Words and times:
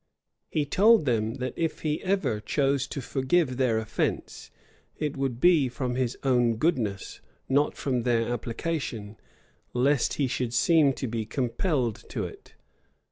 He 0.49 0.65
told 0.65 1.05
them, 1.05 1.35
that 1.35 1.53
if 1.55 1.81
he 1.83 2.01
ever 2.01 2.39
chose 2.39 2.87
to 2.87 3.01
forgive 3.01 3.57
their 3.57 3.77
offence, 3.77 4.49
it 4.97 5.15
would 5.15 5.39
be 5.39 5.69
from 5.69 5.93
his 5.93 6.17
own 6.23 6.55
goodness, 6.55 7.21
not 7.47 7.77
from 7.77 8.01
their 8.01 8.27
application, 8.33 9.17
lest 9.75 10.15
he 10.15 10.25
should 10.25 10.55
seem 10.55 10.93
to 10.93 11.05
be 11.07 11.27
compelled 11.27 12.03
to 12.09 12.23
it. 12.25 12.55